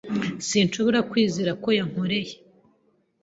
[0.47, 2.33] Sinshobora kwizera ko yankoreye